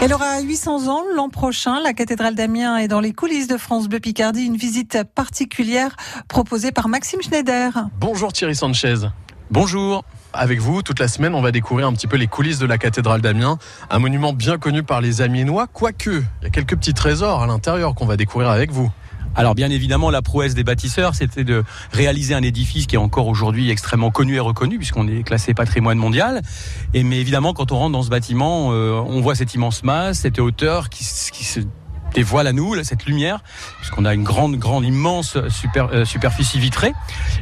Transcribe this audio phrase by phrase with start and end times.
[0.00, 1.80] Elle aura 800 ans l'an prochain.
[1.80, 4.44] La cathédrale d'Amiens est dans les coulisses de France Bleu Picardie.
[4.44, 5.96] Une visite particulière
[6.28, 7.72] proposée par Maxime Schneider.
[7.98, 9.08] Bonjour Thierry Sanchez.
[9.50, 10.04] Bonjour.
[10.32, 12.78] Avec vous, toute la semaine, on va découvrir un petit peu les coulisses de la
[12.78, 13.58] cathédrale d'Amiens,
[13.90, 17.46] un monument bien connu par les Amiénois, quoique il y a quelques petits trésors à
[17.48, 18.92] l'intérieur qu'on va découvrir avec vous.
[19.38, 21.62] Alors bien évidemment, la prouesse des bâtisseurs, c'était de
[21.92, 25.96] réaliser un édifice qui est encore aujourd'hui extrêmement connu et reconnu, puisqu'on est classé patrimoine
[25.96, 26.42] mondial.
[26.92, 30.18] Et mais évidemment, quand on rentre dans ce bâtiment, euh, on voit cette immense masse,
[30.18, 31.60] cette hauteur qui, qui se
[32.14, 33.40] dévoile à nous cette lumière,
[33.78, 36.92] puisqu'on a une grande, grande, immense super, euh, superficie vitrée.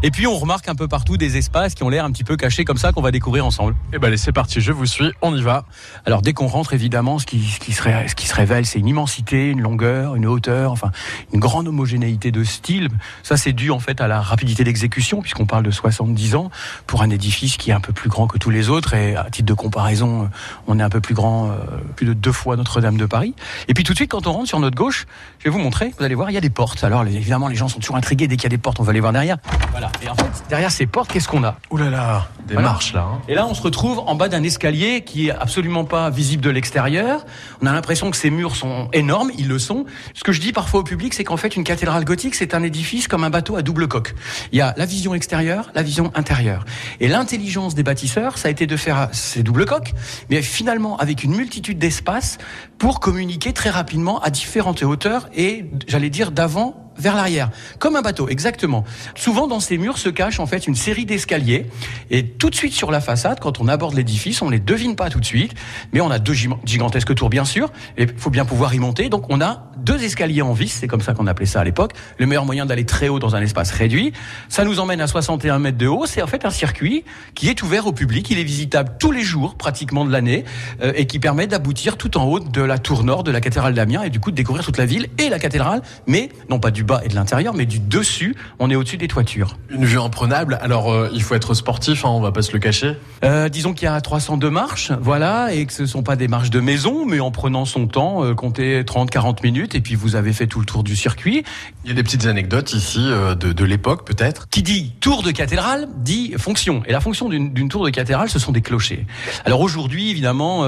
[0.02, 2.36] Et puis on remarque un peu partout des espaces qui ont l'air un petit peu
[2.36, 3.72] cachés comme ça qu'on va découvrir ensemble.
[3.92, 5.64] Et eh ben allez, c'est parti, je vous suis, on y va.
[6.04, 8.78] Alors dès qu'on rentre, évidemment, ce qui, ce qui, se, ce qui se révèle, c'est
[8.78, 10.90] une immensité, une longueur, une hauteur, enfin
[11.32, 12.88] une grande homogénéité de style.
[13.22, 16.50] Ça, c'est dû en fait à la rapidité d'exécution, puisqu'on parle de 70 ans
[16.86, 18.94] pour un édifice qui est un peu plus grand que tous les autres.
[18.94, 20.30] Et à titre de comparaison,
[20.66, 21.56] on est un peu plus grand, euh,
[21.96, 23.34] plus de deux fois Notre-Dame de Paris.
[23.68, 25.06] Et puis tout de suite, quand on rentre sur sur notre gauche,
[25.38, 26.82] je vais vous montrer, vous allez voir, il y a des portes.
[26.82, 28.90] Alors évidemment, les gens sont toujours intrigués dès qu'il y a des portes, on va
[28.90, 29.36] aller voir derrière.
[29.70, 29.92] Voilà.
[30.02, 33.06] Et en fait, derrière ces portes, qu'est-ce qu'on a Ouh là là, des marches là.
[33.12, 33.20] Hein.
[33.28, 36.48] Et là, on se retrouve en bas d'un escalier qui est absolument pas visible de
[36.48, 37.26] l'extérieur.
[37.60, 39.84] On a l'impression que ces murs sont énormes, ils le sont.
[40.14, 42.62] Ce que je dis parfois au public, c'est qu'en fait, une cathédrale gothique, c'est un
[42.62, 44.14] édifice comme un bateau à double coque.
[44.52, 46.64] Il y a la vision extérieure, la vision intérieure.
[47.00, 49.92] Et l'intelligence des bâtisseurs, ça a été de faire ces doubles coques,
[50.30, 52.38] mais finalement avec une multitude d'espaces
[52.78, 58.02] pour communiquer très rapidement à différentes hauteurs et, j'allais dire, d'avant vers l'arrière, comme un
[58.02, 58.84] bateau, exactement.
[59.14, 61.66] Souvent, dans ces murs se cache en fait une série d'escaliers,
[62.10, 65.10] et tout de suite sur la façade, quand on aborde l'édifice, on les devine pas
[65.10, 65.52] tout de suite,
[65.92, 69.08] mais on a deux gigantesques tours bien sûr, et il faut bien pouvoir y monter.
[69.08, 71.92] Donc, on a deux escaliers en vis, c'est comme ça qu'on appelait ça à l'époque.
[72.18, 74.12] Le meilleur moyen d'aller très haut dans un espace réduit,
[74.48, 76.06] ça nous emmène à 61 mètres de haut.
[76.06, 77.04] C'est en fait un circuit
[77.34, 80.44] qui est ouvert au public, il est visitable tous les jours, pratiquement de l'année,
[80.82, 83.74] euh, et qui permet d'aboutir tout en haut de la tour nord de la cathédrale
[83.74, 86.70] d'Amiens, et du coup de découvrir toute la ville et la cathédrale, mais non pas
[86.70, 89.58] du bas et de l'intérieur, mais du dessus, on est au-dessus des toitures.
[89.70, 90.58] Une vue imprenable.
[90.62, 92.96] Alors, euh, il faut être sportif, hein, on va pas se le cacher.
[93.24, 96.50] Euh, disons qu'il y a 302 marches, voilà, et que ce sont pas des marches
[96.50, 100.32] de maison, mais en prenant son temps, euh, comptez 30-40 minutes, et puis vous avez
[100.32, 101.44] fait tout le tour du circuit.
[101.84, 104.48] Il y a des petites anecdotes ici de, de l'époque, peut-être.
[104.48, 108.38] Qui dit tour de cathédrale dit fonction, et la fonction d'une tour de cathédrale, ce
[108.38, 109.06] sont des clochers.
[109.44, 110.64] Alors aujourd'hui, évidemment,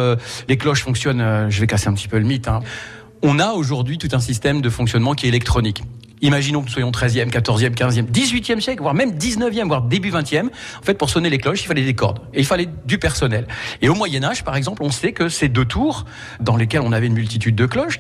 [0.49, 1.47] les cloches fonctionnent.
[1.49, 2.49] je vais casser un petit peu le mythe.
[2.49, 2.61] Hein.
[3.23, 5.83] On a aujourd'hui tout un système de fonctionnement qui est électronique.
[6.21, 10.47] Imaginons que nous soyons 13e, 14e, 15e, 18e siècle, voire même 19e, voire début 20e.
[10.47, 13.47] En fait, pour sonner les cloches, il fallait des cordes et il fallait du personnel.
[13.83, 16.05] Et au Moyen Âge, par exemple, on sait que ces deux tours,
[16.41, 17.99] dans lesquelles on avait une multitude de cloches,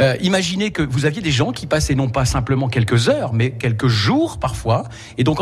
[0.00, 3.52] euh, imaginez que vous aviez des gens qui passaient non pas simplement quelques heures, mais
[3.52, 4.84] quelques jours parfois.
[5.18, 5.38] Et donc,